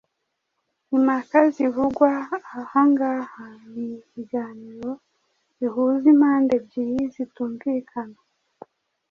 [0.95, 2.09] Impaka zivugwa
[2.59, 4.89] aha ngaha ni ibiganiro
[5.57, 8.19] bihuza impande ebyiri zitumvikana